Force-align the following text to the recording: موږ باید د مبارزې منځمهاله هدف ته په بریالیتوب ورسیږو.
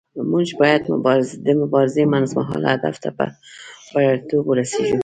موږ 0.31 0.47
باید 0.61 0.81
د 1.45 1.47
مبارزې 1.63 2.03
منځمهاله 2.13 2.67
هدف 2.75 2.95
ته 3.03 3.09
په 3.17 3.25
بریالیتوب 3.93 4.43
ورسیږو. 4.47 4.99